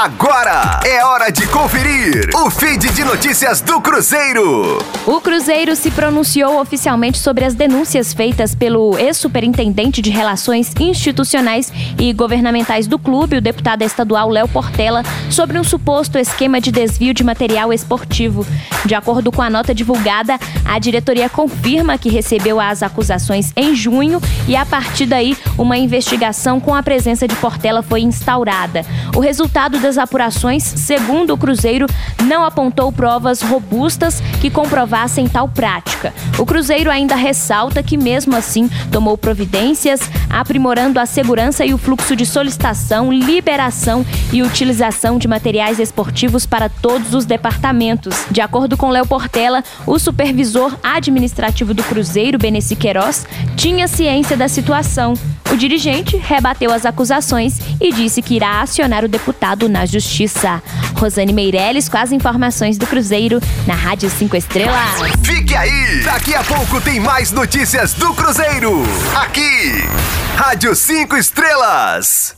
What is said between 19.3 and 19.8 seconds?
com a nota